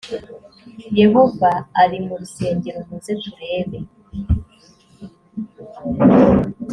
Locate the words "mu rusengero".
2.05-2.79